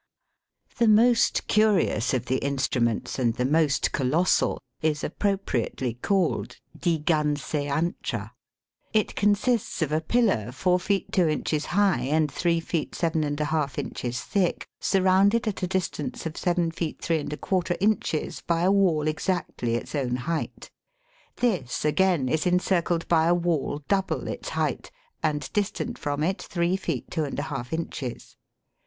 The 0.79 0.87
most 0.87 1.45
curious 1.47 2.11
of 2.15 2.25
the 2.25 2.37
instruments, 2.39 3.19
and 3.19 3.35
the 3.35 3.45
most 3.45 3.91
colossal, 3.91 4.59
is 4.81 5.03
appropriately 5.03 5.93
called 5.93 6.57
Digan 6.75 7.35
sayantra. 7.37 8.31
It 8.93 9.13
consists 9.13 9.83
of 9.83 9.91
a 9.91 10.01
pillar 10.01 10.51
4 10.51 10.79
feet 10.79 11.11
2 11.11 11.27
inches 11.29 11.65
high 11.65 11.99
and 11.99 12.31
3 12.31 12.59
feet 12.61 12.93
7^ 12.93 13.77
inches 13.77 14.21
thick, 14.23 14.65
surrounded 14.79 15.47
at 15.47 15.61
a 15.61 15.67
distance 15.67 16.25
of 16.25 16.35
7 16.35 16.71
feet 16.71 16.99
3 16.99 17.23
J 17.27 17.77
inches 17.79 18.41
by 18.41 18.61
a 18.61 18.71
wall 18.71 19.07
exactly 19.07 19.75
its 19.75 19.93
own 19.93 20.15
height. 20.15 20.71
This, 21.35 21.85
again, 21.85 22.27
is 22.27 22.47
encircled 22.47 23.07
by 23.07 23.27
a 23.27 23.35
wall 23.35 23.83
double 23.87 24.27
its 24.27 24.49
height, 24.49 24.89
and 25.21 25.47
distant 25.53 25.99
from 25.99 26.23
it 26.23 26.41
3 26.41 26.75
feet 26.75 27.11
2^ 27.11 27.71
inches. 27.71 28.35